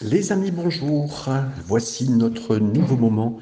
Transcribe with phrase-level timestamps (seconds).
[0.00, 1.28] Les amis, bonjour.
[1.66, 3.38] Voici notre nouveau moment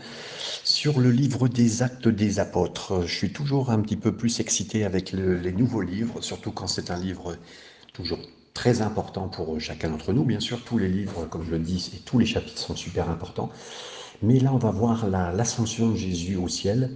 [0.64, 3.02] sur le livre des actes des apôtres.
[3.06, 6.66] Je suis toujours un petit peu plus excité avec le- les nouveaux livres, surtout quand
[6.66, 7.36] c'est un livre
[7.92, 8.18] toujours
[8.54, 10.24] très important pour chacun d'entre nous.
[10.24, 13.08] Bien sûr, tous les livres, comme je le dis, et tous les chapitres sont super
[13.10, 13.50] importants.
[14.22, 16.90] Mais là, on va voir la- l'ascension de Jésus au ciel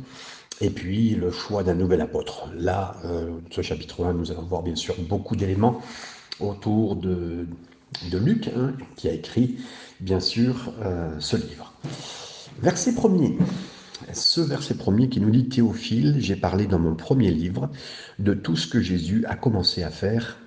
[0.60, 2.48] et puis le choix d'un nouvel apôtre.
[2.56, 5.80] Là, euh, ce chapitre 1, nous allons voir bien sûr beaucoup d'éléments
[6.40, 7.46] autour de,
[8.10, 9.56] de Luc, hein, qui a écrit
[10.00, 11.72] bien sûr euh, ce livre.
[12.60, 13.36] Verset premier.
[14.12, 17.70] Ce verset premier qui nous dit Théophile, j'ai parlé dans mon premier livre
[18.18, 20.38] de tout ce que Jésus a commencé à faire,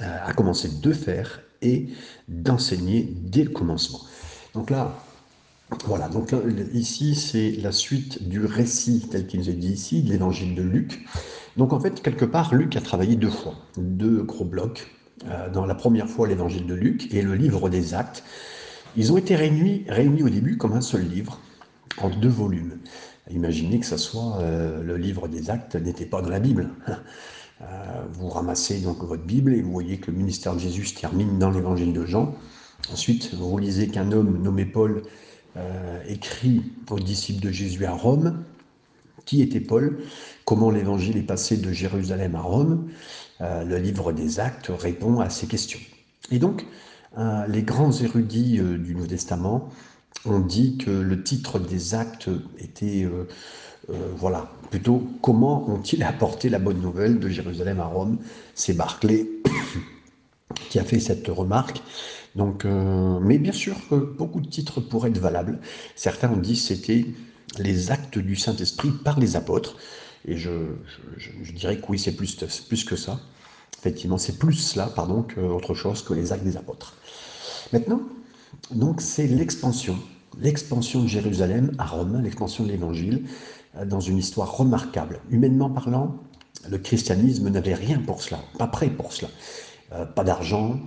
[0.00, 1.88] euh, a commencé de faire et
[2.28, 4.00] d'enseigner dès le commencement.
[4.54, 4.96] Donc là,
[5.86, 6.38] voilà, donc là,
[6.72, 10.62] ici c'est la suite du récit tel qu'il nous est dit ici, de l'évangile de
[10.62, 11.06] Luc.
[11.56, 14.90] Donc en fait, quelque part, Luc a travaillé deux fois, deux gros blocs.
[15.28, 18.24] Euh, dans la première fois, l'évangile de Luc et le livre des actes.
[18.96, 19.84] Ils ont été réunis,
[20.22, 21.40] au début comme un seul livre,
[21.98, 22.78] en deux volumes.
[23.30, 26.70] Imaginez que ce soit euh, le livre des actes n'était pas dans la Bible.
[27.62, 30.94] Euh, vous ramassez donc votre Bible et vous voyez que le ministère de Jésus se
[30.96, 32.34] termine dans l'évangile de Jean.
[32.92, 35.02] Ensuite, vous lisez qu'un homme nommé Paul
[36.08, 38.42] écrit aux disciples de Jésus à Rome.
[39.24, 40.00] Qui était Paul?
[40.44, 42.88] Comment l'évangile est passé de Jérusalem à Rome?
[43.40, 45.80] Euh, Le livre des actes répond à ces questions.
[46.30, 46.64] Et donc,
[47.18, 49.70] euh, les grands érudits euh, du Nouveau Testament
[50.24, 53.06] ont dit que le titre des actes était,
[54.16, 58.18] voilà, plutôt comment ont-ils apporté la bonne nouvelle de Jérusalem à Rome
[58.54, 59.26] C'est Barclay
[60.70, 61.82] qui a fait cette remarque.
[62.36, 65.58] Donc, mais bien sûr beaucoup de titres pourraient être valables.
[65.94, 67.04] Certains ont dit c'était
[67.58, 69.76] les actes du Saint-Esprit par les apôtres.
[70.26, 70.50] Et je,
[71.54, 73.20] dirais que oui, c'est plus, c'est plus que ça.
[73.78, 76.94] Effectivement, c'est plus cela, pardon, qu'autre chose que les actes des apôtres.
[77.72, 78.00] Maintenant,
[78.70, 79.98] donc c'est l'expansion,
[80.40, 83.24] l'expansion de Jérusalem à Rome, l'expansion de l'Évangile,
[83.76, 85.20] euh, dans une histoire remarquable.
[85.30, 86.16] Humainement parlant,
[86.68, 89.30] le christianisme n'avait rien pour cela, pas prêt pour cela.
[89.92, 90.80] Euh, pas d'argent,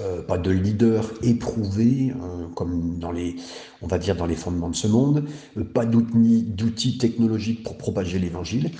[0.00, 3.36] euh, pas de leader éprouvé, euh, comme dans les,
[3.82, 5.24] on va dire dans les fondements de ce monde,
[5.56, 8.70] euh, pas d'outils technologiques pour propager l'Évangile.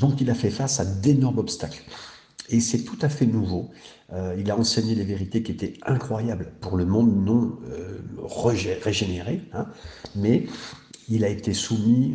[0.00, 1.82] Donc il a fait face à d'énormes obstacles.
[2.48, 3.70] Et c'est tout à fait nouveau.
[4.12, 7.58] Euh, il a enseigné des vérités qui étaient incroyables pour le monde non
[8.82, 9.66] régénéré, hein,
[10.14, 10.46] mais
[11.08, 12.14] il a été soumis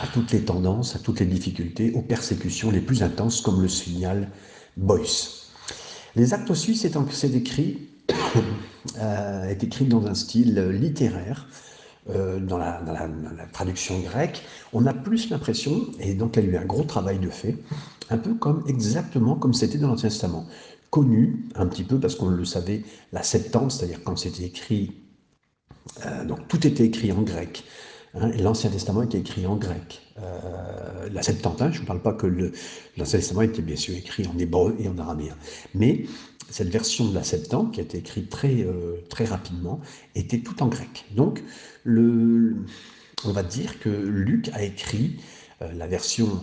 [0.00, 3.68] à toutes les tendances, à toutes les difficultés, aux persécutions les plus intenses, comme le
[3.68, 4.30] signale
[4.76, 5.37] Boyce.
[6.16, 7.88] Les actes suisses étant que c'est écrit,
[8.98, 11.48] euh, est écrit dans un style littéraire,
[12.10, 14.42] euh, dans, la, dans la- traduction grecque,
[14.72, 17.56] on a plus l'impression, et donc y a eu un gros travail de fait,
[18.10, 20.46] un peu comme exactement comme c'était dans l'Ancien Testament,
[20.90, 22.82] connu un petit peu parce qu'on le savait,
[23.12, 24.92] la Septante, c'est-à-dire quand c'était écrit,
[26.06, 27.64] euh, donc tout était écrit en grec,
[28.14, 30.02] hein, l'Ancien Testament était écrit en grec.
[30.18, 32.26] Euh, la Septante, hein, je ne parle pas que
[32.96, 35.36] l'Ancien Testament était bien sûr écrit en hébreu et en araméen,
[35.74, 36.04] mais
[36.50, 39.80] cette version de la Septante, qui a été écrite très, euh, très rapidement,
[40.14, 41.04] était tout en grec.
[41.14, 41.42] Donc,
[41.86, 45.20] on va dire que Luc a écrit
[45.62, 46.42] euh, la version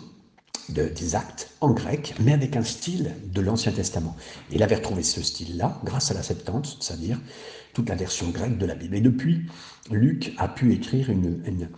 [0.70, 4.16] de- des actes en grec, mais avec un style de l'Ancien Testament.
[4.52, 7.20] Il avait retrouvé ce style-là grâce à la Septante, c'est-à-dire
[7.74, 8.96] toute la version grecque de la Bible.
[8.96, 9.42] Et depuis,
[9.92, 11.70] Luc a pu écrire une,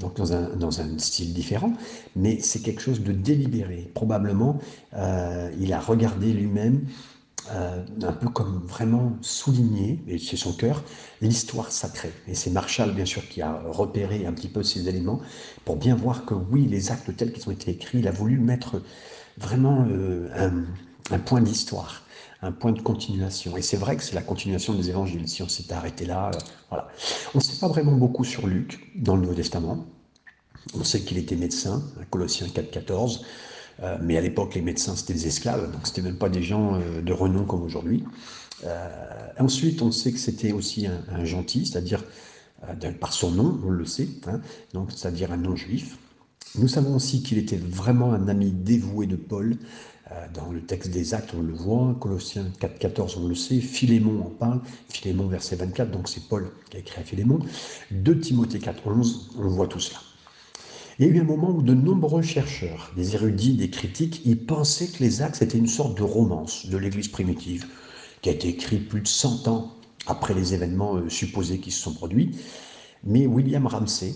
[0.00, 1.72] donc dans un, dans un style différent,
[2.16, 3.90] mais c'est quelque chose de délibéré.
[3.94, 4.58] Probablement,
[4.94, 6.86] euh, il a regardé lui-même
[7.52, 10.82] euh, un peu comme vraiment souligner, et c'est son cœur,
[11.20, 12.12] l'histoire sacrée.
[12.26, 15.20] Et c'est Marshall, bien sûr, qui a repéré un petit peu ces éléments
[15.64, 18.38] pour bien voir que oui, les actes tels qu'ils ont été écrits, il a voulu
[18.38, 18.82] mettre
[19.38, 20.28] vraiment euh,
[21.10, 22.02] un, point d'histoire,
[22.42, 23.56] un point de continuation.
[23.56, 25.28] Et c'est vrai que c'est la continuation des évangiles.
[25.28, 26.88] Si on s'était arrêté là, euh, voilà.
[27.34, 29.86] On ne sait pas vraiment beaucoup sur Luc dans le Nouveau Testament.
[30.74, 33.24] On sait qu'il était médecin, Colossiens 4, 14.
[33.82, 36.76] Euh, mais à l'époque, les médecins, c'était des esclaves, donc c'était même pas des gens
[36.76, 38.04] euh, de renom comme aujourd'hui.
[38.64, 38.88] Euh,
[39.38, 42.02] ensuite, on sait que c'était aussi un, gentil, c'est-à-dire
[43.00, 44.40] par son nom, on le sait, hein,
[44.72, 45.98] donc c'est-à-dire un non-juif.
[46.58, 49.56] Nous savons aussi qu'il était vraiment un ami dévoué de Paul.
[50.34, 54.20] Dans le texte des Actes, on le voit, Colossiens 4, 14, on le sait, Philémon
[54.24, 57.40] en parle, Philémon verset 24, donc c'est Paul qui a écrit à Philémon.
[57.90, 59.98] 2 Timothée 4, 11, on voit tout cela.
[60.98, 64.38] Il y a eu un moment où de nombreux chercheurs, des érudits, des critiques, ils
[64.38, 67.66] pensaient que les Actes étaient une sorte de romance de l'Église primitive,
[68.22, 69.74] qui a été écrite plus de 100 ans
[70.06, 72.38] après les événements euh, supposés qui se sont produits.
[73.04, 74.14] Mais William Ramsay,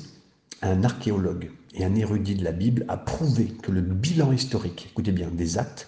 [0.62, 5.12] un archéologue et un érudit de la Bible, a prouvé que le bilan historique, écoutez
[5.12, 5.86] bien, des actes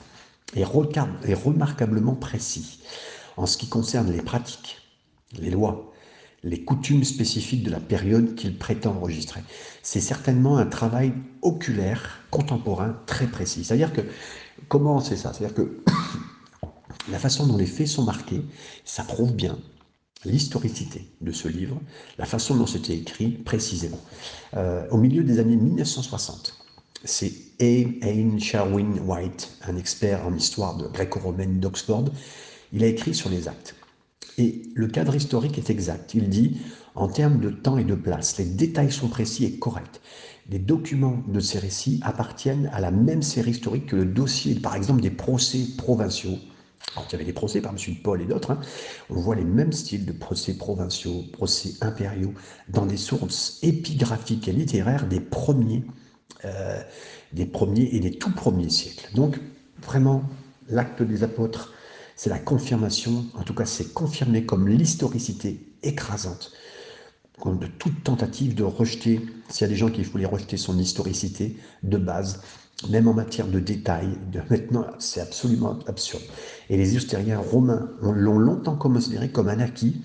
[0.54, 2.80] est remarquablement précis
[3.38, 4.82] en ce qui concerne les pratiques,
[5.38, 5.91] les lois,
[6.44, 9.40] les coutumes spécifiques de la période qu'il prétend enregistrer.
[9.82, 13.64] C'est certainement un travail oculaire, contemporain, très précis.
[13.64, 14.00] C'est-à-dire que,
[14.68, 15.32] comment c'est ça?
[15.32, 15.80] C'est-à-dire que
[17.10, 18.42] la façon dont les faits sont marqués,
[18.84, 19.58] ça prouve bien
[20.24, 21.80] l'historicité de ce livre,
[22.18, 24.00] la façon dont c'était écrit précisément.
[24.56, 26.58] Euh, au milieu des années 1960,
[27.04, 32.06] c'est Ayn Sherwin White, un expert en histoire de gréco-romaine d'Oxford,
[32.72, 33.74] il a écrit sur les actes.
[34.38, 36.14] Et le cadre historique est exact.
[36.14, 36.58] Il dit,
[36.94, 40.00] en termes de temps et de place, les détails sont précis et corrects.
[40.50, 44.74] Les documents de ces récits appartiennent à la même série historique que le dossier, par
[44.74, 46.38] exemple, des procès provinciaux.
[46.94, 47.94] Alors, il y avait des procès par M.
[48.02, 48.50] Paul et d'autres.
[48.50, 48.60] Hein.
[49.08, 52.34] On voit les mêmes styles de procès provinciaux, procès impériaux,
[52.68, 55.84] dans des sources épigraphiques et littéraires des premiers,
[56.44, 56.82] euh,
[57.32, 59.14] des premiers et des tout premiers siècles.
[59.14, 59.40] Donc,
[59.80, 60.22] vraiment,
[60.68, 61.72] l'acte des apôtres
[62.22, 66.52] c'est la confirmation, en tout cas c'est confirmé comme l'historicité écrasante
[67.44, 71.56] de toute tentative de rejeter, s'il y a des gens qui voulaient rejeter son historicité
[71.82, 72.40] de base,
[72.90, 76.22] même en matière de détails, de maintenant, c'est absolument absurde.
[76.70, 80.00] Et les historiens romains l'ont longtemps considéré comme un acquis,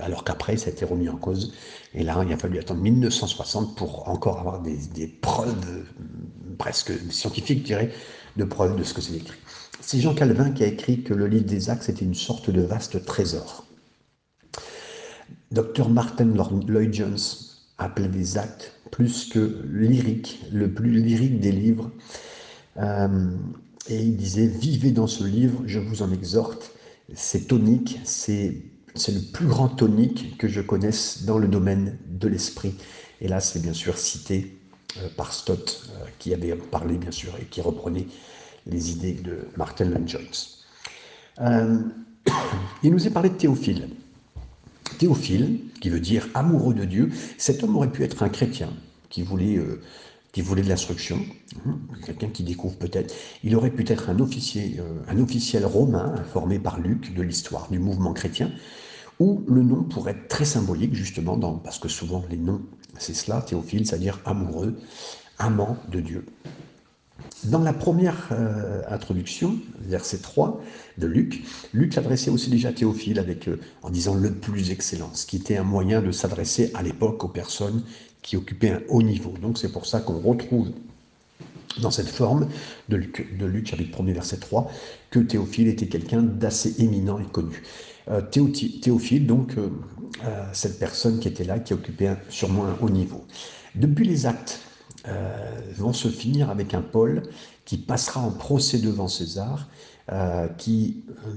[0.00, 1.52] alors qu'après, ça a été remis en cause.
[1.92, 5.84] Et là, il a fallu attendre 1960 pour encore avoir des, des preuves
[6.56, 7.92] presque scientifiques, je dirais,
[8.38, 9.38] de preuves de ce que c'est écrit.
[9.80, 12.60] C'est Jean Calvin qui a écrit que le livre des Actes était une sorte de
[12.60, 13.64] vaste trésor.
[15.50, 17.18] Dr Martin Lloyd Jones
[17.78, 21.90] appelait les Actes plus que lyrique, le plus lyrique des livres.
[22.76, 23.30] Euh,
[23.88, 26.72] et il disait Vivez dans ce livre, je vous en exhorte.
[27.14, 28.62] C'est tonique, c'est
[29.08, 32.74] le plus grand tonique que je connaisse dans le domaine de l'esprit.
[33.20, 34.58] Et là, c'est bien sûr cité
[34.98, 38.06] euh, par Stott, euh, qui avait parlé, bien sûr, et qui reprenait
[38.68, 40.22] les idées de Martin Lloyd Jones.
[41.40, 41.78] Euh,
[42.82, 43.88] il nous est parlé de Théophile.
[44.98, 48.70] Théophile, qui veut dire amoureux de Dieu, cet homme aurait pu être un chrétien
[49.10, 49.80] qui voulait, euh,
[50.36, 51.18] de l'instruction,
[51.66, 53.12] hein, quelqu'un qui découvre peut-être.
[53.42, 57.68] Il aurait pu être un, officier, euh, un officiel romain formé par Luc de l'histoire
[57.70, 58.52] du mouvement chrétien,
[59.18, 62.62] ou le nom pourrait être très symbolique justement, parce que souvent les noms,
[62.98, 64.78] c'est cela, Théophile, c'est-à-dire amoureux,
[65.40, 66.24] amant de Dieu.
[67.44, 70.60] Dans la première euh, introduction, verset 3
[70.98, 75.24] de Luc, Luc s'adressait aussi déjà à Théophile euh, en disant le plus excellent, ce
[75.24, 77.84] qui était un moyen de s'adresser à l'époque aux personnes
[78.22, 79.34] qui occupaient un haut niveau.
[79.40, 80.70] Donc c'est pour ça qu'on retrouve
[81.80, 82.48] dans cette forme
[82.88, 84.70] de Luc, de Luc chapitre 1 verset 3
[85.10, 87.62] que Théophile était quelqu'un d'assez éminent et connu.
[88.10, 89.54] Euh, Théophile, donc,
[90.52, 93.24] cette personne qui était là, qui occupait sûrement un haut niveau.
[93.76, 94.60] Depuis les actes
[95.76, 97.22] vont se finir avec un Paul
[97.64, 99.68] qui passera en procès devant César,
[100.10, 101.30] euh, qui euh,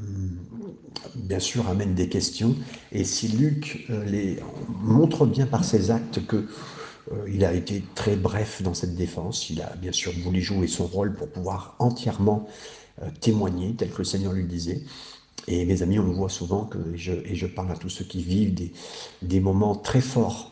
[1.15, 2.55] bien sûr amène des questions.
[2.91, 3.87] Et si Luc
[4.81, 6.47] montre bien par ses actes que
[7.27, 10.85] il a été très bref dans cette défense, il a bien sûr voulu jouer son
[10.85, 12.47] rôle pour pouvoir entièrement
[13.19, 14.81] témoigner, tel que le Seigneur lui disait.
[15.47, 18.23] Et mes amis, on voit souvent, que je, et je parle à tous ceux qui
[18.23, 18.55] vivent
[19.21, 20.50] des moments très forts,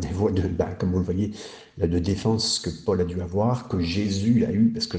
[0.00, 1.32] des voix de, ben, comme vous le voyez,
[1.78, 4.98] de défense que Paul a dû avoir, que Jésus a eu, parce que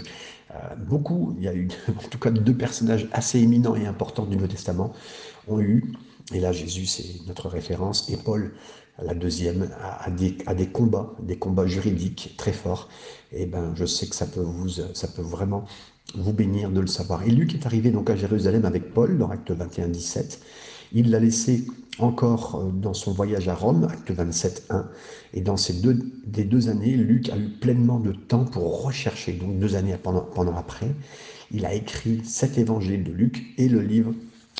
[0.53, 4.25] euh, beaucoup, il y a eu en tout cas deux personnages assez éminents et importants
[4.25, 4.93] du Nouveau Testament
[5.47, 5.93] ont eu,
[6.33, 8.53] et là Jésus c'est notre référence, et Paul,
[9.01, 12.89] la deuxième, a, des, des, combats, des combats juridiques très forts,
[13.31, 15.65] et ben je sais que ça peut, vous, ça peut vraiment
[16.15, 17.23] vous bénir de le savoir.
[17.23, 20.41] Et Luc est arrivé donc à Jérusalem avec Paul dans Acte 21, 17,
[20.93, 21.65] il l'a laissé
[21.99, 24.89] encore euh, dans son voyage à Rome, acte 27, 1.
[25.33, 29.33] Et dans ces deux, des deux années, Luc a eu pleinement de temps pour rechercher,
[29.33, 30.91] donc deux années pendant, pendant après.
[31.51, 34.13] Il a écrit cet évangile de Luc et le livre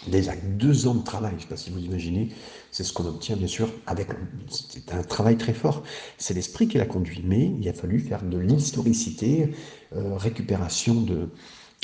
[0.08, 0.46] des actes.
[0.58, 2.30] Deux ans de travail, je ne sais pas si vous imaginez,
[2.72, 4.10] c'est ce qu'on obtient bien sûr avec.
[4.50, 5.84] C'est un travail très fort.
[6.18, 9.54] C'est l'esprit qui l'a conduit, mais il a fallu faire de l'historicité,
[9.96, 11.30] euh, récupération de,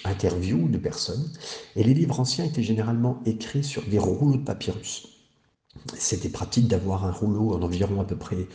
[0.05, 1.31] interviews de personnes,
[1.75, 5.07] et les livres anciens étaient généralement écrits sur des rouleaux de papyrus.
[5.97, 8.47] C'était pratique d'avoir un rouleau en environ à peu près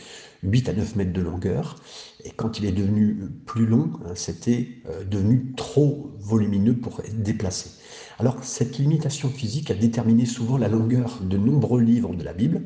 [0.43, 1.77] 8 à 9 mètres de longueur,
[2.23, 7.23] et quand il est devenu plus long, hein, c'était euh, devenu trop volumineux pour être
[7.23, 7.71] déplacé.
[8.19, 12.63] Alors cette limitation physique a déterminé souvent la longueur de nombreux livres de la Bible,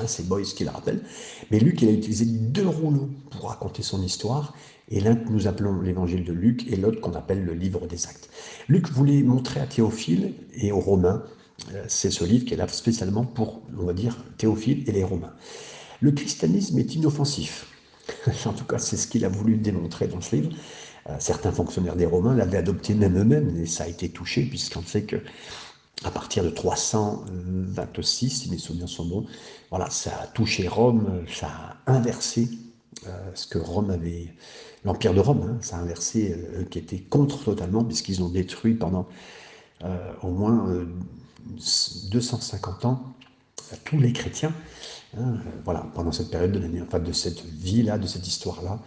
[0.00, 1.02] hein, c'est Boyce qui la rappelle,
[1.50, 4.54] mais Luc il a utilisé deux rouleaux pour raconter son histoire,
[4.90, 8.06] et l'un que nous appelons l'évangile de Luc et l'autre qu'on appelle le livre des
[8.06, 8.28] actes.
[8.68, 11.22] Luc voulait montrer à Théophile et aux Romains,
[11.72, 15.04] euh, c'est ce livre qui est là spécialement pour, on va dire, Théophile et les
[15.04, 15.32] Romains.
[16.00, 17.66] Le christianisme est inoffensif.
[18.46, 20.50] en tout cas, c'est ce qu'il a voulu démontrer dans ce livre.
[21.08, 24.82] Euh, certains fonctionnaires des Romains l'avaient adopté même eux-mêmes, et ça a été touché, puisqu'on
[24.82, 25.16] sait que
[26.02, 29.26] à partir de 326, si mes souvenirs sont bons.
[29.70, 31.48] Voilà, ça a touché Rome, ça
[31.86, 32.48] a inversé
[33.06, 34.32] euh, ce que Rome avait,
[34.84, 38.74] l'Empire de Rome, hein, ça a inversé, euh, qui était contre totalement, puisqu'ils ont détruit
[38.74, 39.06] pendant
[39.84, 40.86] euh, au moins
[42.10, 43.02] 250 ans
[43.84, 44.54] tous les chrétiens.
[45.18, 48.80] Hein, voilà, pendant cette période de l'année, enfin de cette vie-là, de cette histoire-là,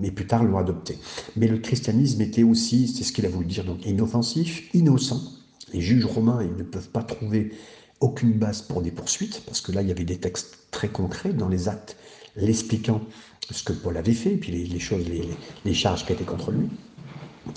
[0.00, 0.98] mais plus tard l'ont adopté.
[1.36, 5.22] Mais le christianisme était aussi, c'est ce qu'il a voulu dire, donc inoffensif, innocent,
[5.72, 7.52] les juges romains, ne peuvent pas trouver
[8.00, 11.32] aucune base pour des poursuites, parce que là, il y avait des textes très concrets
[11.32, 11.96] dans les actes
[12.36, 13.00] l'expliquant
[13.50, 15.04] ce que Paul avait fait, puis les, choses,
[15.64, 16.68] les, charges qui étaient contre lui.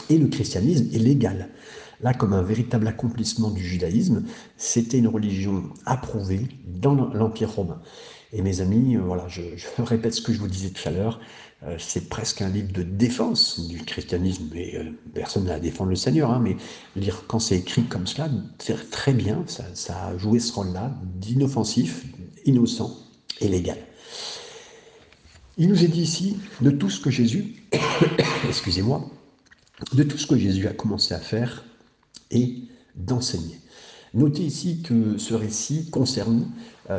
[0.09, 1.49] Et le christianisme est légal.
[2.01, 4.23] Là, comme un véritable accomplissement du judaïsme,
[4.55, 7.81] c'était une religion approuvée dans l'Empire romain.
[8.31, 9.41] Et mes amis, euh, voilà, je,
[9.79, 11.19] répète ce que je vous disais tout à l'heure,
[11.63, 15.89] euh, c'est presque un livre de défense du christianisme, mais euh, personne n'a à défendre
[15.89, 16.55] le Seigneur, hein, mais
[16.95, 22.05] lire quand c'est écrit comme cela, c'est très bien, ça, a joué ce rôle-là d'inoffensif,
[22.45, 22.95] innocent
[23.41, 23.77] et légal.
[25.57, 27.55] Il nous est dit ici de tout ce que Jésus,
[28.48, 29.09] excusez-moi,
[29.93, 31.65] de tout ce que Jésus a commencé à faire
[32.31, 32.63] et
[32.95, 33.59] d'enseigner.
[34.13, 36.47] Notez ici que ce récit concerne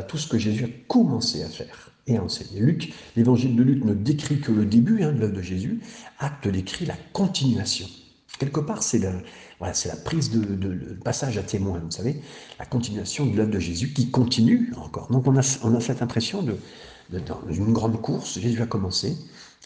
[0.07, 2.59] tout ce que Jésus a commencé à faire et enseigner.
[2.59, 5.81] Luc, l'évangile de Luc ne décrit que le début hein, de l'œuvre de Jésus,
[6.19, 7.87] acte décrit la continuation.
[8.39, 9.11] Quelque part, c'est la,
[10.03, 12.21] prise de, passage à témoin, vous savez,
[12.57, 15.11] la continuation de l'œuvre de Jésus qui continue encore.
[15.11, 16.57] Donc on a, cette impression de,
[17.19, 19.15] dans une grande course, Jésus a commencé,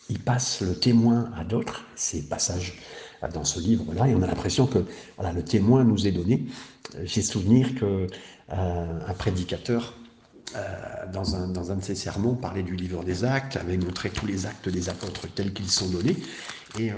[0.09, 2.77] il passe le témoin à d'autres, ces passages
[3.27, 4.79] dans ce livre-là, et on a l'impression que
[5.17, 6.45] voilà, le témoin nous est donné.
[7.03, 8.07] J'ai souvenir qu'un
[8.53, 9.93] euh, prédicateur
[10.55, 14.09] euh, dans, un, dans, un, de ses sermons, parlait du livre des actes, avait montré
[14.09, 16.15] tous les actes des apôtres tels qu'ils sont donnés,
[16.79, 16.95] et euh,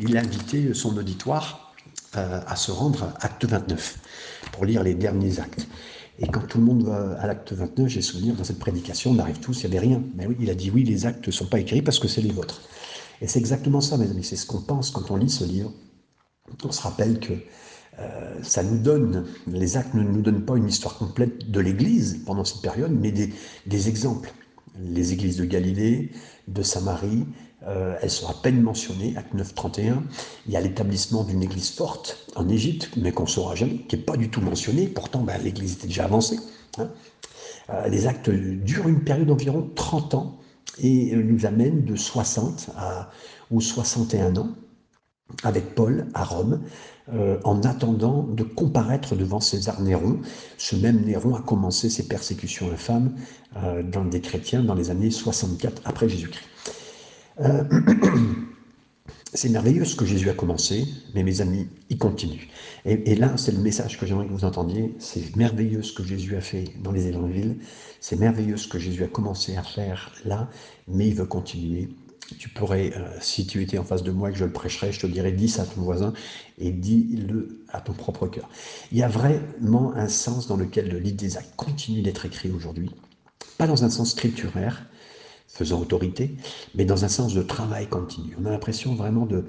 [0.00, 1.74] il invitait son auditoire
[2.16, 3.98] euh, à se rendre à acte 29
[4.52, 5.66] pour lire les derniers actes.
[6.18, 9.18] Et quand tout le monde va à l'acte 29, j'ai souvenir dans cette prédication, on
[9.18, 10.02] arrive tous, il n'y avait rien.
[10.14, 12.22] Mais oui, il a dit oui, les actes ne sont pas écrits parce que c'est
[12.22, 12.62] les vôtres.
[13.20, 15.72] Et c'est exactement ça, mes amis, c'est ce qu'on pense quand on lit ce livre.
[16.64, 17.32] On se rappelle que
[18.00, 22.22] euh, ça nous donne, les actes ne nous donnent pas une histoire complète de l'Église
[22.26, 24.32] pendant cette période, mais des, exemples.
[24.80, 26.10] Les églises de Galilée,
[26.48, 27.24] de Samarie,
[27.66, 30.02] euh, elles sont à peine mentionnées, acte 9, 31.
[30.46, 33.96] Il y a l'établissement d'une église forte en Égypte, mais qu'on ne saura jamais, qui
[33.96, 36.38] n'est pas du tout mentionné, pourtant ben, l'église était déjà avancée.
[36.78, 36.90] Hein.
[37.70, 40.38] Euh, les actes durent une période d'environ 30 ans
[40.78, 43.10] et nous amènent de 60 à,
[43.50, 44.54] ou 61 ans
[45.42, 46.60] avec Paul à Rome,
[47.12, 50.20] euh, en attendant de comparaître devant César Néron.
[50.58, 53.14] Ce même Néron a commencé ses persécutions infâmes
[53.56, 56.48] euh, dans des chrétiens dans les années 64 après Jésus-Christ.
[57.40, 57.64] Euh,
[59.34, 62.48] c'est merveilleux ce que Jésus a commencé, mais mes amis, il continue.
[62.84, 64.94] Et, là, c'est le message que j'aimerais que vous entendiez.
[64.98, 67.56] C'est merveilleux ce que Jésus a fait dans les évangiles.
[68.00, 70.48] C'est merveilleux ce que Jésus a commencé à faire là,
[70.86, 71.88] mais il veut continuer
[72.38, 74.92] tu pourrais, euh, si tu étais en face de moi et que je le prêcherais,
[74.92, 76.12] je te dirais, dis ça à ton voisin
[76.58, 78.48] et dis-le à ton propre cœur.
[78.92, 82.50] Il y a vraiment un sens dans lequel le livre des actes continue d'être écrit
[82.50, 82.90] aujourd'hui,
[83.58, 84.86] pas dans un sens scripturaire,
[85.54, 86.36] faisant autorité,
[86.74, 88.36] mais dans un sens de travail continu.
[88.40, 89.44] On a l'impression vraiment de,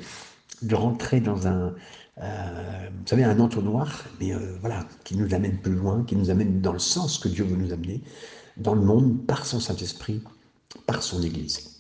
[0.62, 1.74] de rentrer dans un,
[2.22, 6.30] euh, vous savez, un entonnoir, mais euh, voilà, qui nous amène plus loin, qui nous
[6.30, 8.02] amène dans le sens que Dieu veut nous amener,
[8.58, 10.22] dans le monde, par son Saint-Esprit,
[10.86, 11.72] par son Église.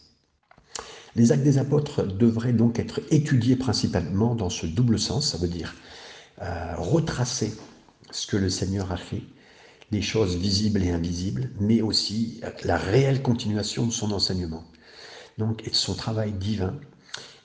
[1.16, 5.48] Les actes des apôtres devraient donc être étudiés principalement dans ce double sens, ça veut
[5.48, 5.76] dire
[6.42, 7.54] euh, retracer
[8.12, 9.22] ce que le Seigneur a fait,
[9.92, 14.64] les choses visibles et invisibles, mais aussi la réelle continuation de son enseignement,
[15.38, 16.76] donc et de son travail divin.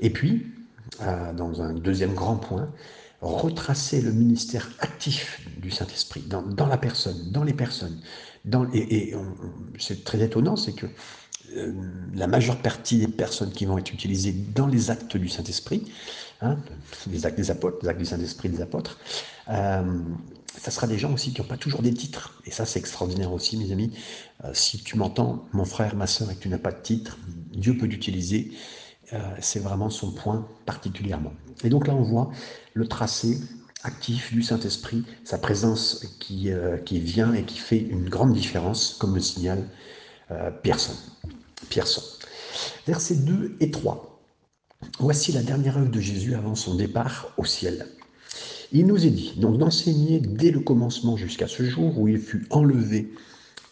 [0.01, 0.47] Et puis,
[1.03, 2.73] euh, dans un deuxième grand point,
[3.21, 8.01] retracer le ministère actif du Saint-Esprit dans, la personne, dans les personnes.
[8.73, 9.15] Et
[9.79, 10.87] c'est très étonnant, c'est que
[11.57, 11.73] euh,
[12.15, 15.91] la majeure partie des personnes qui vont être utilisées dans les actes du Saint-Esprit,
[16.43, 16.57] hein,
[17.11, 18.99] les actes des apôtres, les actes du Saint-Esprit des apôtres,
[19.49, 19.83] euh,
[20.61, 22.41] ça sera des gens aussi qui n'ont pas toujours des titres.
[22.45, 23.93] Et ça, c'est extraordinaire aussi, mes amis.
[24.45, 27.19] Euh, si tu m'entends, mon frère, ma soeur, et que tu n'as pas de titre,
[27.53, 28.53] Dieu peut t'utiliser.
[29.41, 31.33] c'est vraiment son point particulièrement.
[31.65, 32.31] Et donc là, on voit
[32.75, 33.41] le tracé
[33.83, 36.51] actif du Saint-Esprit, sa présence qui,
[36.85, 39.67] qui vient et qui fait une grande différence, comme le signale
[40.63, 40.95] Pierson.
[41.69, 42.03] Pierson.
[42.87, 44.11] Versets 2 et 3.
[44.99, 47.87] Voici la dernière œuvre de Jésus avant son départ au ciel.
[48.73, 52.47] Il nous est dit donc d'enseigner dès le commencement jusqu'à ce jour où il fut
[52.51, 53.13] enlevé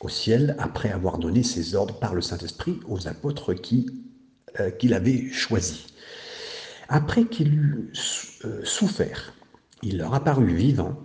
[0.00, 3.54] au ciel après avoir donné ses ordres par le Saint-Esprit aux apôtres
[4.60, 5.86] euh, qu'il avait choisis.
[6.88, 7.92] Après qu'il eut
[8.44, 9.34] euh, souffert,
[9.82, 10.96] il leur apparut vivant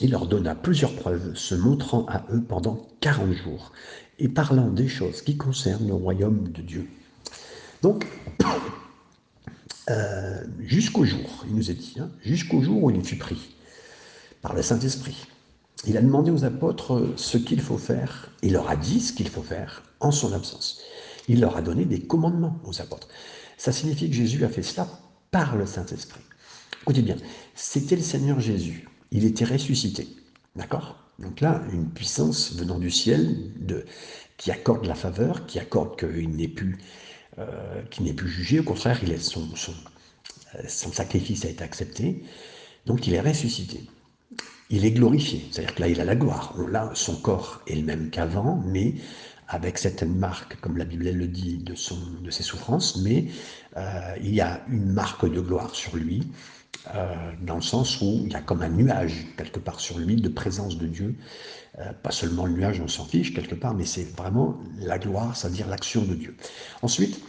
[0.00, 3.72] il leur donna plusieurs preuves, se montrant à eux pendant 40 jours
[4.18, 6.86] et parlant des choses qui concernent le royaume de Dieu.
[7.82, 8.06] Donc,
[9.88, 13.54] euh, jusqu'au jour, il nous est dit, hein, jusqu'au jour où il fut pris
[14.42, 15.26] par le Saint-Esprit.
[15.86, 19.28] Il a demandé aux apôtres ce qu'il faut faire, il leur a dit ce qu'il
[19.28, 20.80] faut faire en son absence.
[21.28, 23.08] Il leur a donné des commandements aux apôtres.
[23.56, 24.86] Ça signifie que Jésus a fait cela
[25.30, 26.20] par le Saint-Esprit.
[26.82, 27.16] Écoutez bien,
[27.54, 28.88] c'était le Seigneur Jésus.
[29.10, 30.08] Il était ressuscité.
[30.56, 30.96] D'accord?
[31.18, 33.36] Donc là, une puissance venant du ciel
[34.36, 36.78] qui accorde la faveur, qui accorde qu'il n'est plus,
[37.38, 38.60] euh, n'est plus jugé.
[38.60, 42.22] Au contraire, il est, son, euh, son sacrifice a été accepté.
[42.86, 43.80] Donc il est ressuscité.
[44.70, 45.44] Il est glorifié.
[45.50, 46.54] C'est-à-dire que là, il a la gloire.
[46.68, 48.94] Là, son corps est le même qu'avant, mais
[49.50, 53.26] avec certaines marques, comme la Bible le dit, de, son, de ses souffrances, mais
[53.76, 56.22] euh, il y a une marque de gloire sur lui,
[56.94, 60.16] euh, dans le sens où il y a comme un nuage quelque part sur lui
[60.16, 61.16] de présence de Dieu.
[61.80, 65.36] Euh, pas seulement le nuage, on s'en fiche quelque part, mais c'est vraiment la gloire,
[65.36, 66.36] c'est-à-dire l'action de Dieu.
[66.82, 67.20] Ensuite,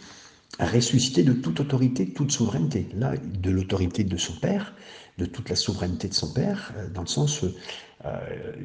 [0.60, 2.88] ressuscité de toute autorité, toute souveraineté.
[2.94, 4.74] Là, de l'autorité de son Père,
[5.18, 7.48] de toute la souveraineté de son Père, dans le sens où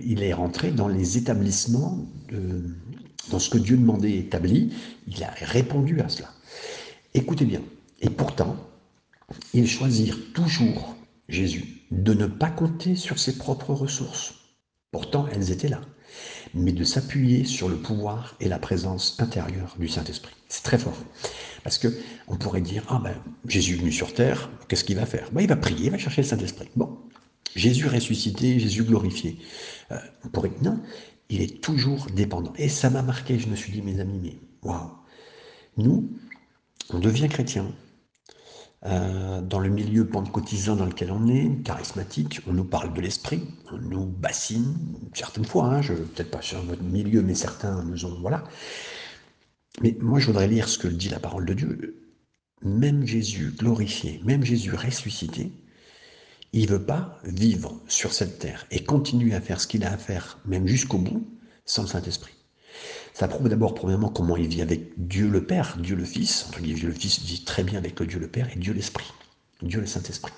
[0.03, 1.99] il est rentré dans les établissements
[2.29, 2.63] de,
[3.29, 4.73] dans ce que Dieu demandait établi,
[5.07, 6.29] il a répondu à cela.
[7.13, 7.61] Écoutez bien,
[8.01, 8.55] et pourtant,
[9.53, 10.95] ils choisirent toujours,
[11.29, 14.35] Jésus, de ne pas compter sur ses propres ressources.
[14.91, 15.81] Pourtant, elles étaient là,
[16.53, 20.33] mais de s'appuyer sur le pouvoir et la présence intérieure du Saint-Esprit.
[20.47, 20.97] C'est très fort.
[21.63, 21.89] Parce que
[22.27, 23.15] on pourrait dire, ah ben,
[23.47, 25.29] Jésus est venu sur terre, qu'est-ce qu'il va faire?
[25.31, 26.69] Ben, Il va prier, il va chercher le Saint-Esprit.
[26.75, 26.97] Bon,
[27.55, 29.37] Jésus ressuscité, Jésus glorifié.
[29.91, 30.79] Euh, on pourrait dire, non,
[31.29, 32.53] il est toujours dépendant.
[32.57, 34.91] Et ça m'a marqué, je me suis dit, mes amis, mais waouh,
[35.77, 36.09] nous,
[36.89, 37.67] on devient chrétien.
[38.85, 43.41] Euh, dans le milieu pentecôtisant dans lequel on est, charismatique, on nous parle de l'esprit,
[43.71, 44.75] on nous bassine,
[45.13, 48.43] certaines fois, hein, je peut-être pas sur votre milieu, mais certains nous ont, voilà.
[49.81, 52.03] Mais moi, je voudrais lire ce que dit la parole de Dieu.
[52.63, 55.51] Même Jésus glorifié, même Jésus ressuscité,
[56.53, 59.97] il veut pas vivre sur cette terre et continuer à faire ce qu'il a à
[59.97, 61.27] faire, même jusqu'au bout,
[61.65, 62.33] sans le Saint-Esprit.
[63.13, 66.45] Ça prouve d'abord, premièrement, comment il vit avec Dieu le Père, Dieu le Fils.
[66.47, 69.11] Entre Dieu le Fils vit très bien avec Dieu le Père et Dieu l'Esprit,
[69.61, 70.33] Dieu le Saint-Esprit.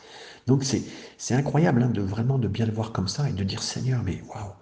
[0.48, 3.62] Donc c'est incroyable hein, de vraiment de bien le voir comme ça et de dire
[3.62, 4.54] Seigneur, mais waouh,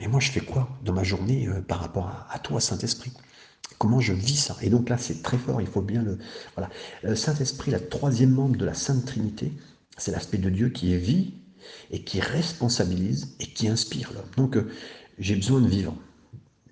[0.00, 3.12] mais moi je fais quoi dans ma journée euh, par rapport à, toi, Saint-Esprit?
[3.78, 4.56] Comment je vis ça?
[4.62, 6.18] Et donc là, c'est très fort, il faut bien le.
[6.56, 6.70] Voilà.
[7.02, 9.52] Le Saint-Esprit, la troisième membre de la Sainte Trinité,
[9.98, 11.34] c'est l'aspect de Dieu qui est vie
[11.90, 14.30] et qui responsabilise et qui inspire l'homme.
[14.36, 14.70] Donc euh,
[15.18, 15.94] j'ai besoin de vivre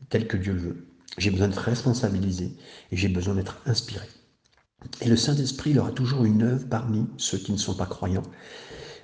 [0.09, 0.87] tel que Dieu le veut.
[1.19, 2.57] J'ai besoin d'être responsabilisé
[2.93, 4.07] et j'ai besoin d'être inspiré.
[5.01, 8.23] Et le Saint-Esprit, il aura toujours une œuvre parmi ceux qui ne sont pas croyants,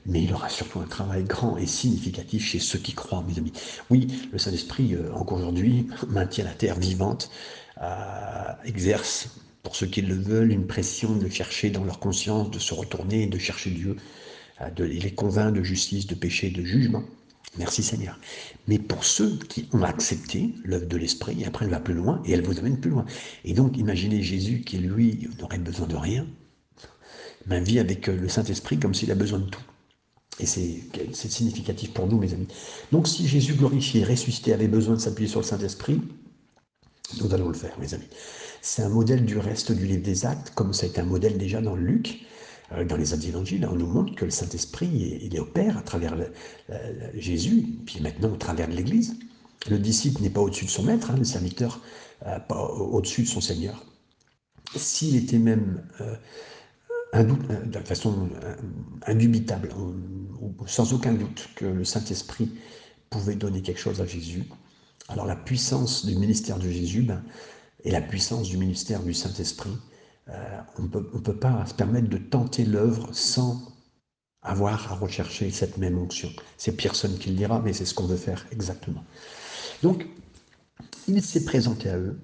[0.06, 3.52] mais il aura surtout un travail grand et significatif chez ceux qui croient, mes amis.
[3.90, 7.30] Oui, le Saint-Esprit, euh, encore aujourd'hui, maintient la terre vivante,
[7.80, 9.30] euh, exerce
[9.62, 13.26] pour ceux qui le veulent, une pression de chercher dans leur conscience, de se retourner,
[13.26, 13.96] de chercher Dieu,
[14.60, 17.04] euh, de les convainc de justice, de péché, de jugement.
[17.58, 18.18] Merci Seigneur.
[18.66, 22.32] Mais pour ceux qui ont accepté l'œuvre de l'Esprit, après elle va plus loin, et
[22.32, 23.04] elle vous amène plus loin.
[23.44, 26.26] Et donc imaginez Jésus qui, lui, n'aurait besoin de rien,
[27.46, 29.62] mais vit avec euh, le Saint-Esprit comme s'il a besoin de tout.
[30.40, 32.48] Et c'est significatif pour nous, mes amis.
[32.90, 36.00] Donc si Jésus glorifié, ressuscité, avait besoin de s'appuyer sur le Saint-Esprit,
[37.20, 38.08] nous allons le faire, mes amis.
[38.60, 41.36] C'est un modèle du reste du livre des actes, comme ça a été un modèle
[41.38, 42.26] déjà dans Luc,
[42.72, 43.66] euh, dans les évangiles.
[43.70, 46.16] On nous montre que le Saint-Esprit, il opère à travers
[47.14, 49.16] Jésus, puis maintenant au travers de l'Église.
[49.68, 51.80] Le disciple n'est pas au-dessus de son maître, hein, le serviteur
[52.26, 53.84] euh, pas au-dessus de son Seigneur.
[54.76, 57.24] S'il était même euh,
[57.64, 58.28] de façon
[59.06, 59.68] indubitable,
[60.66, 62.50] sans aucun doute, que le Saint-Esprit
[63.10, 64.44] pouvait donner quelque chose à Jésus,
[65.08, 67.22] alors la puissance du ministère de Jésus, ben,
[67.84, 69.76] et la puissance du ministère du Saint-Esprit,
[70.28, 73.72] euh, on ne peut pas se permettre de tenter l'œuvre sans
[74.42, 76.30] avoir à rechercher cette même onction.
[76.56, 79.04] C'est personne qui le dira, mais c'est ce qu'on veut faire exactement.
[79.82, 80.06] Donc,
[81.08, 82.18] il s'est présenté à eux.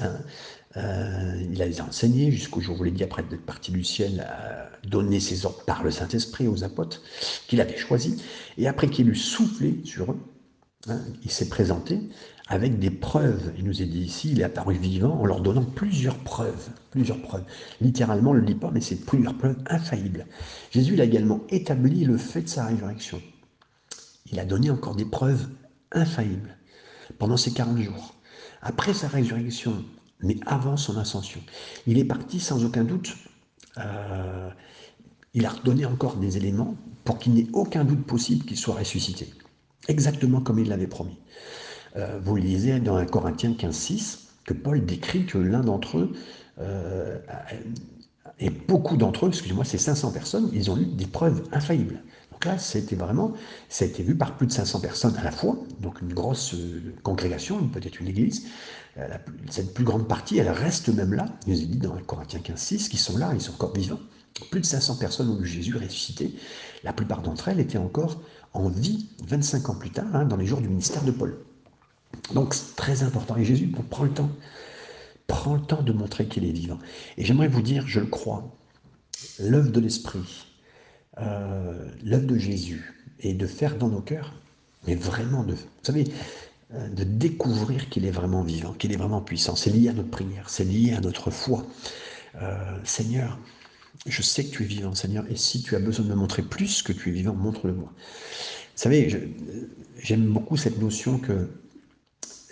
[0.00, 0.20] Hein,
[0.78, 4.20] euh, il a les enseigné jusqu'au jour où il dit, après d'être parti du ciel,
[4.20, 7.02] à donner ses ordres par le Saint-Esprit aux apôtres
[7.46, 8.22] qu'il avait choisis.
[8.56, 10.18] Et après qu'il eut soufflé sur eux,
[10.88, 12.00] hein, il s'est présenté
[12.48, 13.52] avec des preuves.
[13.56, 16.68] Il nous est dit ici, il est apparu vivant en leur donnant plusieurs preuves.
[17.80, 20.26] Littéralement, on ne le dit pas, mais c'est plusieurs preuves infaillibles.
[20.70, 23.22] Jésus il a également établi le fait de sa résurrection.
[24.30, 25.48] Il a donné encore des preuves
[25.92, 26.56] infaillibles
[27.18, 28.14] pendant ces 40 jours.
[28.60, 29.84] Après sa résurrection,
[30.20, 31.40] mais avant son ascension,
[31.86, 33.16] il est parti sans aucun doute.
[33.78, 34.50] Euh,
[35.34, 38.74] il a redonné encore des éléments pour qu'il n'y ait aucun doute possible qu'il soit
[38.74, 39.32] ressuscité.
[39.88, 41.18] Exactement comme il l'avait promis.
[41.96, 46.12] Euh, vous lisez dans 1 Corinthiens 15, 6 que Paul décrit que l'un d'entre eux,
[46.58, 47.18] euh,
[48.38, 52.02] et beaucoup d'entre eux, excusez-moi, ces 500 personnes, ils ont eu des preuves infaillibles.
[52.32, 53.34] Donc là, c'était vraiment,
[53.68, 56.54] ça a été vu par plus de 500 personnes à la fois, donc une grosse
[56.54, 58.46] euh, congrégation, peut-être une église.
[59.48, 61.26] cette plus grande partie, elle reste même là.
[61.46, 64.00] Nous est dit dans 1 Corinthiens 15, 6 qu'ils sont là, ils sont encore vivants.
[64.50, 66.34] Plus de 500 personnes ont vu Jésus ressuscité.
[66.84, 68.20] La plupart d'entre elles étaient encore
[68.52, 71.38] en vie 25 ans plus tard, hein, dans les jours du ministère de Paul.
[72.34, 73.36] Donc c'est très important.
[73.36, 74.30] Et Jésus prend le temps,
[75.26, 76.78] prend le temps de montrer qu'il est vivant.
[77.16, 78.54] Et j'aimerais vous dire, je le crois,
[79.38, 80.46] l'œuvre de l'Esprit,
[81.18, 84.34] euh, l'œuvre de Jésus, et de faire dans nos cœurs,
[84.86, 86.04] mais vraiment de, vous savez,
[86.74, 89.56] euh, de découvrir qu'il est vraiment vivant, qu'il est vraiment puissant.
[89.56, 91.64] C'est lié à notre prière, c'est lié à notre foi.
[92.40, 93.38] Euh, Seigneur,
[94.06, 96.42] je sais que tu es vivant, Seigneur, et si tu as besoin de me montrer
[96.42, 97.92] plus que tu es vivant, montre-le-moi.
[97.94, 99.34] Vous savez,
[100.00, 101.48] j'aime beaucoup cette notion que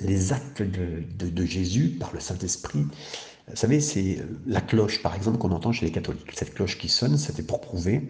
[0.00, 2.86] les actes de, Jésus par le Saint-Esprit,
[3.48, 6.30] vous savez, c'est la cloche, par exemple, qu'on entend chez les catholiques.
[6.34, 8.08] Cette cloche qui sonne, c'était pour prouver,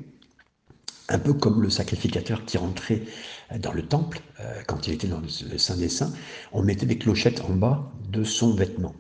[1.08, 3.02] un peu comme le sacrificateur qui rentrait
[3.58, 6.12] dans le temple, euh, quand il était dans le Saint des Saints,
[6.52, 8.94] on mettait des clochettes en bas de son vêtement.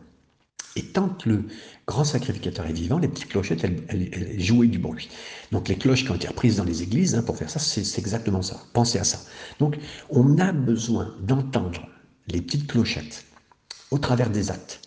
[0.76, 1.44] Et tant que le
[1.86, 5.08] grand sacrificateur est vivant, les petites clochettes, elles, jouaient du bruit.
[5.50, 7.98] Donc les cloches qui ont été reprises dans les églises, hein, pour faire ça, c'est
[7.98, 8.62] exactement ça.
[8.72, 9.18] Pensez à ça.
[9.58, 9.76] Donc
[10.10, 11.88] on a besoin d'entendre
[12.28, 13.24] les petites clochettes
[13.90, 14.80] au travers des actes,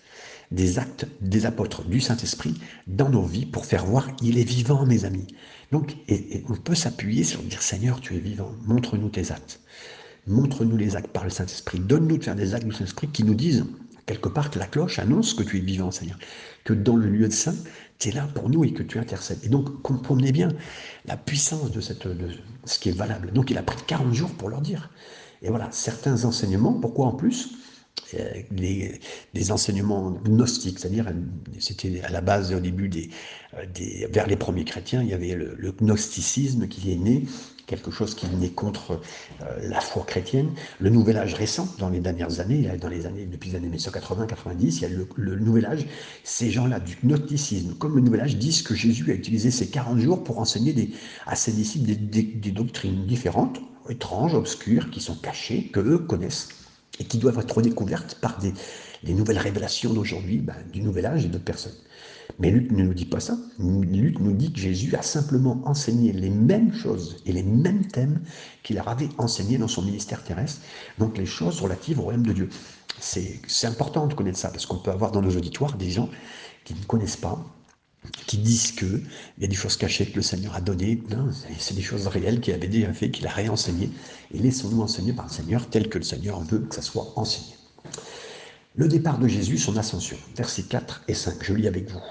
[0.51, 2.55] des actes des apôtres du Saint-Esprit
[2.87, 5.27] dans nos vies pour faire voir il est vivant, mes amis.
[5.73, 9.59] Donc et, on peut s'appuyer sur dire Seigneur, tu es vivant, montre-nous tes actes.
[10.25, 11.79] Montre-nous les actes par le Saint-Esprit.
[11.79, 13.65] Donne-nous de faire des actes du Saint-Esprit qui nous disent
[14.05, 16.17] quelque part que la cloche annonce que tu es vivant, Seigneur,
[16.63, 17.55] que dans le lieu de saint,
[17.99, 19.39] tu es là pour nous et que tu intercèdes.
[19.43, 20.49] Et donc, comprenez bien
[21.05, 22.29] la puissance de, cette, de
[22.65, 23.31] ce qui est valable.
[23.31, 24.89] Donc, il a pris 40 jours pour leur dire.
[25.41, 27.55] Et voilà, certains enseignements, pourquoi en plus
[28.51, 28.99] les,
[29.33, 31.11] des enseignements gnostiques, c'est-à-dire
[31.59, 33.09] c'était à la base au début des,
[33.73, 37.25] des, vers les premiers chrétiens, il y avait le gnosticisme qui est né,
[37.65, 38.99] quelque chose qui venait contre
[39.41, 40.51] euh, la foi chrétienne.
[40.79, 44.55] Le Nouvel Âge récent, dans les dernières années, dans les années depuis les années 1980-90,
[44.59, 45.85] il y a le, Nouvel Âge.
[46.23, 49.99] Ces gens-là du gnosticisme, comme le Nouvel Âge, disent que Jésus a utilisé ces 40
[49.99, 50.91] jours pour enseigner des,
[51.25, 55.97] à ses disciples des, des, des doctrines différentes, étranges, obscures, qui sont cachées, que eux
[55.99, 56.49] connaissent
[56.99, 58.53] et qui doivent être redécouvertes par des,
[59.03, 61.75] les nouvelles révélations d'aujourd'hui, ben, du Nouvel Âge et d'autres personnes.
[62.39, 63.37] Mais Luc ne nous dit pas ça.
[63.59, 68.21] Luc nous dit que Jésus a simplement enseigné les mêmes choses et les mêmes thèmes
[68.63, 70.61] qu'il avait enseignés dans son ministère terrestre,
[70.99, 72.49] donc les choses relatives au royaume de Dieu.
[72.99, 76.09] C'est important de connaître ça, parce qu'on peut avoir dans nos auditoires des gens
[76.63, 77.43] qui ne connaissent pas,
[78.27, 79.05] qui disent qu'il
[79.39, 81.01] y a des choses cachées que le Seigneur a données.
[81.59, 83.91] C'est des choses réelles qu'il avait déjà fait, qu'il a réenseignées.
[84.33, 87.53] Et laissons-nous enseigner par le Seigneur tel que le Seigneur veut que ça soit enseigné.
[88.75, 92.01] Le départ de Jésus, son ascension, versets 4 et 5, je lis avec vous.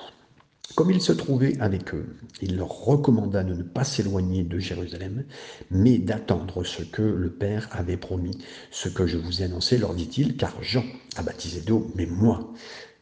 [0.76, 2.06] Comme il se trouvait avec eux,
[2.40, 5.24] il leur recommanda de ne pas s'éloigner de Jérusalem,
[5.72, 8.38] mais d'attendre ce que le Père avait promis.
[8.70, 10.84] Ce que je vous ai annoncé, leur dit-il, car Jean
[11.16, 12.52] a baptisé d'eau, mais moi,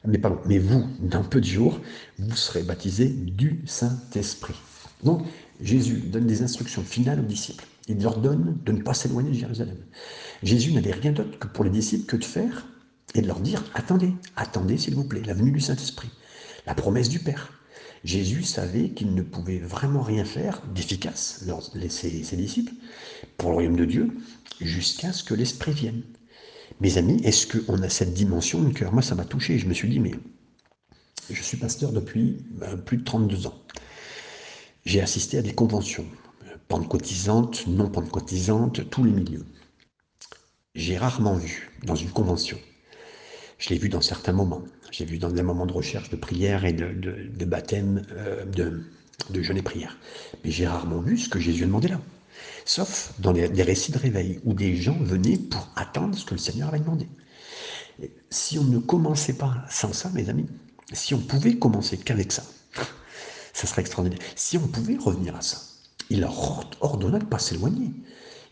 [0.06, 1.78] mais pardon, mais vous, dans peu de jours,
[2.18, 4.56] vous serez baptisés du Saint-Esprit.
[5.04, 5.22] Donc,
[5.60, 7.66] Jésus donne des instructions finales aux disciples.
[7.88, 9.76] Il leur donne de ne pas s'éloigner de Jérusalem.
[10.42, 12.66] Jésus n'avait rien d'autre que pour les disciples que de faire
[13.14, 16.10] et de leur dire attendez, attendez s'il vous plaît, la venue du Saint-Esprit,
[16.66, 17.52] la promesse du Père.
[18.02, 21.44] Jésus savait qu'il ne pouvait vraiment rien faire d'efficace,
[21.90, 22.72] ses, ses disciples,
[23.36, 24.10] pour le royaume de Dieu,
[24.60, 26.02] jusqu'à ce que l'Esprit vienne.
[26.80, 28.92] Mes amis, est-ce qu'on a cette dimension de cœur?
[28.92, 29.58] Moi, ça m'a touché.
[29.58, 30.12] Je me suis dit, mais
[31.28, 33.62] je suis pasteur depuis ben, plus de 32 ans.
[34.86, 36.06] J'ai assisté à des conventions,
[36.68, 39.44] pentecôtisantes, non pentecôtisantes, tous les milieux.
[40.74, 42.58] J'ai rarement vu dans une convention
[43.60, 44.62] je l'ai vu dans certains moments.
[44.90, 48.82] J'ai vu dans des moments de recherche, de prière et de, baptême, euh, de,
[49.28, 49.96] de jeûne et prière.
[50.42, 52.00] Mais j'ai rarement vu ce que Jésus a demandé là.
[52.64, 56.38] Sauf dans des, récits de réveil où des gens venaient pour attendre ce que le
[56.38, 57.06] Seigneur avait demandé.
[58.30, 60.46] si on ne commençait pas sans ça, mes amis,
[60.92, 62.44] si on pouvait commencer qu'avec ça,
[63.52, 64.20] ça serait extraordinaire.
[64.36, 65.58] Si on pouvait revenir à ça,
[66.08, 67.90] il leur ordonna de ne pas s'éloigner.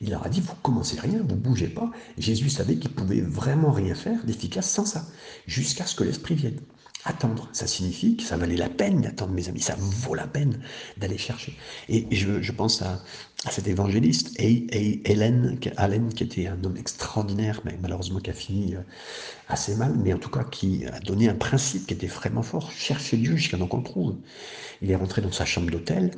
[0.00, 1.90] Il leur a dit, vous commencez rien, vous bougez pas.
[2.18, 5.04] Jésus savait qu'il pouvait vraiment rien faire d'efficace sans ça,
[5.46, 6.61] jusqu'à ce que l'Esprit vienne.
[7.04, 10.61] Attendre, ça signifie que ça valait la peine d'attendre, mes amis, ça vaut la peine
[10.96, 11.56] d'aller chercher.
[11.88, 13.02] Et je, pense à,
[13.50, 18.80] cet évangéliste, Hélène, Allen, qui était un homme extraordinaire, mais malheureusement qui a fini euh,
[19.48, 22.72] assez mal, mais en tout cas qui a donné un principe qui était vraiment fort,
[22.72, 24.16] chercher Dieu jusqu'à ce qu'on trouve.
[24.82, 26.11] Il est rentré dans sa chambre d'hôtel,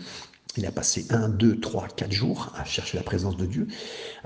[0.56, 3.68] Il a passé un, deux, trois, quatre jours à chercher la présence de Dieu.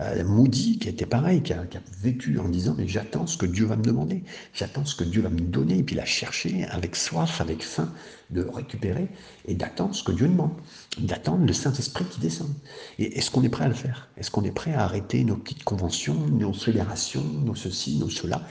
[0.00, 1.64] Euh, Moody, qui était pareil, qui a,
[2.02, 4.22] vécu en disant Mais j'attends ce que Dieu va me demander,
[4.54, 5.78] j'attends ce que Dieu va me donner.
[5.78, 7.92] Et puis il a cherché avec soif, avec faim,
[8.30, 9.08] de récupérer
[9.46, 10.52] et d'attendre ce que Dieu demande,
[10.98, 12.48] d'attendre le Saint-Esprit qui descend.
[12.98, 14.08] Et est-ce qu'on est prêt à le faire?
[14.16, 18.42] Est-ce qu'on est prêt à arrêter nos petites conventions, nos fédérations, nos ceci, nos cela,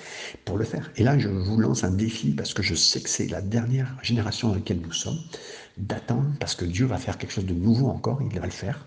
[0.45, 0.91] pour le faire?
[0.97, 3.97] Et là, je vous lance un défi parce que je sais que c'est la dernière
[4.03, 5.19] génération dans laquelle nous sommes
[5.77, 8.85] d'attendre parce que Dieu va faire quelque chose de nouveau encore, il va le faire.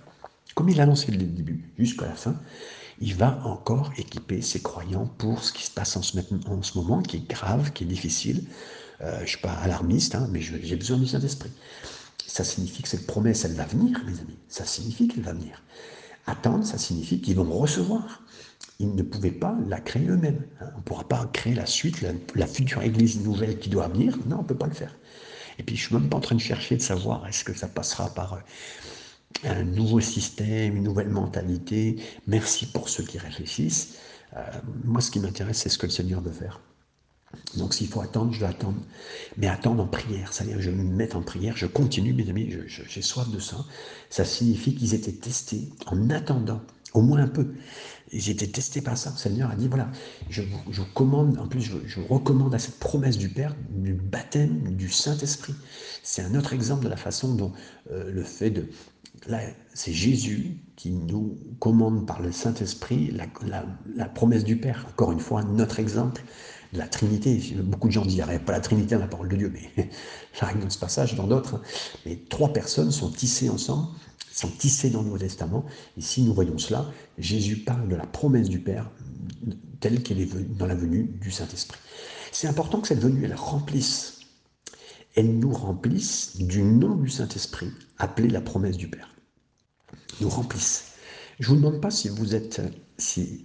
[0.54, 2.36] Comme il a annoncé dès le début, jusqu'à la fin,
[3.00, 6.18] il va encore équiper ses croyants pour ce qui se passe en ce,
[6.48, 8.44] en ce moment, qui est grave, qui est difficile.
[9.02, 11.50] Euh, je ne suis pas alarmiste, hein, mais j'ai besoin du Saint-Esprit.
[12.26, 14.38] Ça signifie que cette promesse, elle va venir, mes amis.
[14.48, 15.62] Ça signifie qu'elle va venir.
[16.26, 18.22] Attendre, ça signifie qu'ils vont recevoir.
[18.78, 20.42] Ils ne pouvaient pas la créer eux-mêmes.
[20.60, 20.70] Hein.
[20.74, 24.16] On ne pourra pas créer la suite, la, la, future Église nouvelle qui doit venir.
[24.26, 24.94] Non, on ne peut pas le faire.
[25.58, 27.54] Et puis, je ne suis même pas en train de chercher de savoir est-ce que
[27.54, 28.38] ça passera par euh,
[29.44, 31.96] un nouveau système, une nouvelle mentalité?
[32.26, 33.96] Merci pour ceux qui réfléchissent.
[34.36, 34.42] Euh,
[34.84, 36.60] moi, ce qui m'intéresse, c'est ce que le Seigneur veut faire.
[37.56, 38.80] Donc s'il faut attendre, je dois attendre.
[39.36, 43.02] Mais attendre en prière, c'est-à-dire je me mets en prière, je continue, mes amis, j'ai
[43.02, 43.56] soif de ça.
[44.10, 46.62] Ça signifie qu'ils étaient testés en attendant,
[46.94, 47.54] au moins un peu.
[48.12, 49.10] Ils étaient testés par ça.
[49.10, 49.90] Le Seigneur a dit, voilà,
[50.30, 54.88] je vous, commande, en plus je, recommande à cette promesse du Père, du baptême du
[54.88, 55.54] Saint-Esprit.
[56.02, 57.52] C'est un autre exemple de la façon dont
[57.90, 58.68] euh, le fait de...
[59.26, 59.40] Là,
[59.74, 64.86] c'est Jésus qui nous commande par le Saint-Esprit la promesse du Père.
[64.90, 66.22] Encore une fois, notre exemple
[66.72, 67.40] la Trinité.
[67.62, 69.90] Beaucoup de gens disent, pas la Trinité dans la parole de Dieu, mais
[70.38, 71.60] j'arrive dans ce passage, dans d'autres.
[72.04, 73.88] Mais trois personnes sont tissées ensemble,
[74.36, 75.64] sont tissées dans le Nouveau Testament.
[75.96, 78.90] Et si nous voyons cela, Jésus parle de la promesse du Père
[79.80, 81.78] telle qu'elle est dans la venue du Saint-Esprit.
[82.32, 84.20] C'est important que cette venue, elle remplisse,
[85.14, 89.14] elle nous remplisse du nom du Saint-Esprit, appelé la promesse du Père.
[90.20, 90.92] Nous remplisse.
[91.40, 92.60] Je ne vous demande pas si vous êtes,
[92.98, 93.44] si,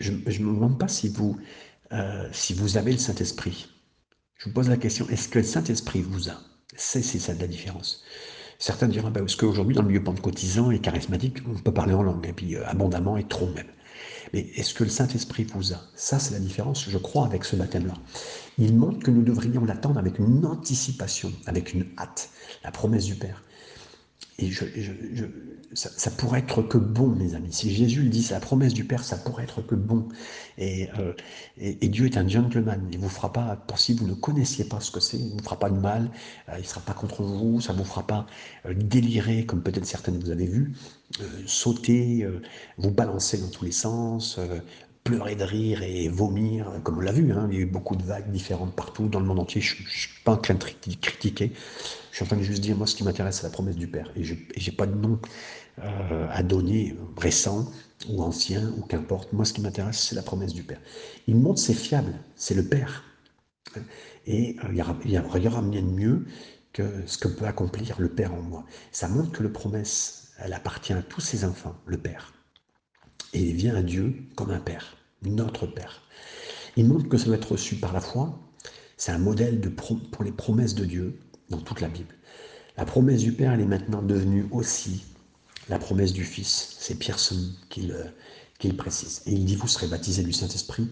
[0.00, 1.38] je me demande pas si vous
[1.92, 3.68] euh, si vous avez le Saint-Esprit.
[4.36, 6.38] Je vous pose la question, est-ce que le Saint-Esprit vous a?
[6.76, 8.04] C'est ça la différence.
[8.58, 12.02] Certains diront, bah, est-ce qu'aujourd'hui, dans le milieu pentecôtisant et charismatique, on peut parler en
[12.02, 13.68] langue, et puis euh, abondamment et trop même.
[14.32, 15.80] Mais est-ce que le Saint-Esprit vous a?
[15.94, 17.94] Ça, c'est la différence, je crois, avec ce baptême-là.
[18.58, 22.30] Il montre que nous devrions l'attendre avec une anticipation, avec une hâte,
[22.64, 23.44] la promesse du Père.
[24.40, 24.64] Et je,
[25.74, 27.52] ça, pourrait être que bon, mes amis.
[27.52, 30.08] Si Jésus le dit, c'est la promesse du Père, ça pourrait être que bon.
[30.56, 31.12] Et, euh,
[31.58, 32.88] et, Dieu est un gentleman.
[32.90, 35.32] Il vous fera pas, pour si vous ne connaissiez pas ce que c'est, il ne
[35.32, 36.10] vous fera pas de mal,
[36.48, 38.26] euh, il ne sera pas contre vous, ça ne vous fera pas
[38.66, 40.72] euh, délirer, comme peut-être certaines vous avez vu,
[41.46, 42.26] sauter,
[42.76, 44.38] vous balancer dans tous les sens,
[45.08, 47.32] pleurer de rire et vomir, comme on l'a vu.
[47.32, 47.48] Hein.
[47.50, 49.62] il y a eu beaucoup de vagues différentes partout dans le monde entier.
[49.62, 51.52] Je ne suis pas en train de critiquer.
[52.10, 53.88] Je suis en train de juste dire, moi, ce qui m'intéresse, c'est la promesse du
[53.88, 54.12] Père.
[54.16, 55.18] Et je n'ai pas de nom
[55.78, 57.72] euh, à donner, récent
[58.10, 59.32] ou ancien, ou qu'importe.
[59.32, 60.80] Moi, ce qui m'intéresse, c'est la promesse du Père.
[61.26, 63.04] Il montre, c'est fiable, c'est le Père.
[64.26, 64.94] Et euh, il n'y aura,
[65.24, 66.26] aura rien de mieux
[66.74, 68.66] que ce que peut accomplir le Père en moi.
[68.92, 72.34] Ça montre que la promesse, elle appartient à tous ses enfants, le Père.
[73.32, 76.02] Et il vient à Dieu comme un Père notre Père.
[76.76, 78.38] Il montre que ça doit être reçu par la foi.
[78.96, 81.18] C'est un modèle pour les promesses de Dieu
[81.50, 82.14] dans toute la Bible.
[82.76, 85.04] La promesse du Père, elle est maintenant devenue aussi
[85.68, 86.76] la promesse du Fils.
[86.78, 87.36] C'est Pierson
[87.68, 89.22] qui le, précise.
[89.26, 90.88] Et il dit, vous serez baptisés du Saint-Esprit.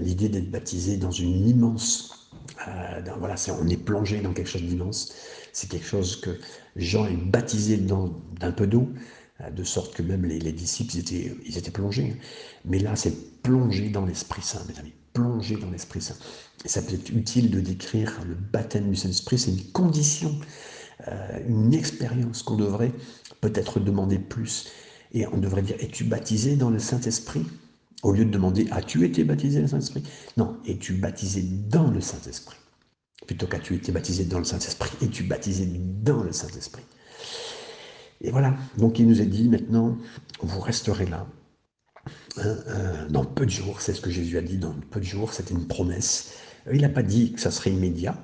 [0.00, 2.30] L'idée d'être baptisé dans une immense...
[2.68, 5.12] Euh, voilà, on est plongé dans quelque chose d'immense.
[5.52, 6.38] C'est quelque chose que
[6.76, 8.88] Jean est baptisé d'un peu d'eau.
[9.42, 12.16] Euh, de sorte que même les, disciples, ils étaient, ils étaient plongés.
[12.64, 16.16] Mais là, c'est plonger dans l'Esprit Saint, mes amis, plonger dans l'Esprit Saint.
[16.64, 20.38] Et ça peut être utile de décrire le baptême du Saint-Esprit, c'est une condition,
[21.08, 22.92] euh, une expérience qu'on devrait
[23.40, 24.68] peut-être demander plus.
[25.12, 27.44] Et on devrait dire, es-tu baptisé dans le Saint-Esprit?
[28.02, 30.02] Au lieu de demander, as-tu été baptisé dans le Saint-Esprit?
[30.36, 32.56] Non, es-tu baptisé dans le Saint-Esprit?
[33.26, 35.66] Plutôt qu'as-tu été baptisé dans le Saint-Esprit, es-tu baptisé
[36.02, 36.82] dans le Saint-Esprit?
[38.22, 39.98] Et voilà, donc il nous a dit maintenant,
[40.40, 41.26] vous resterez là.
[42.38, 45.32] Euh, dans peu de jours, c'est ce que Jésus a dit, dans peu de jours,
[45.34, 46.34] c'était une promesse.
[46.72, 48.16] Il n'a pas dit que ça serait immédiat.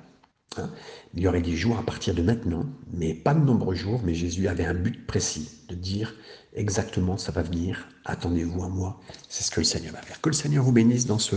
[0.57, 0.71] Hein.
[1.15, 4.15] Il y aurait des jours à partir de maintenant, mais pas de nombreux jours, mais
[4.15, 6.15] Jésus avait un but précis, de dire
[6.55, 10.21] exactement ça va venir, attendez-vous à moi, c'est ce que le Seigneur va faire.
[10.21, 11.37] Que le Seigneur vous bénisse dans ce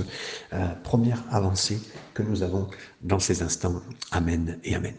[0.54, 1.80] euh, première avancée
[2.14, 2.68] que nous avons
[3.02, 3.82] dans ces instants.
[4.12, 4.96] Amen et Amen.